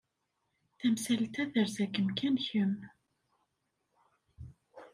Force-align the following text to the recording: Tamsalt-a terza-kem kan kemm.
Tamsalt-a 0.79 1.43
terza-kem 1.51 2.07
kan 2.17 2.35
kemm. 2.47 2.73